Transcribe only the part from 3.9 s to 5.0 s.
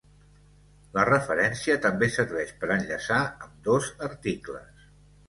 articles.